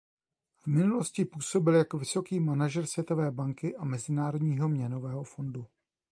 [0.61, 5.67] V minulosti působil jako vysoký manažer Světové banky a Mezinárodního měnového fondu.